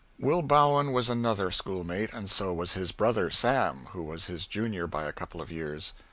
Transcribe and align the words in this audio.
_Will 0.25 0.41
Bowen 0.41 0.93
was 0.93 1.11
another 1.11 1.51
schoolmate, 1.51 2.11
and 2.11 2.27
so 2.27 2.51
was 2.51 2.73
his 2.73 2.91
brother, 2.91 3.29
Sam, 3.29 3.85
who 3.91 4.01
was 4.01 4.25
his 4.25 4.47
junior 4.47 4.87
by 4.87 5.03
a 5.03 5.13
couple 5.13 5.41
of 5.43 5.51
years. 5.51 5.93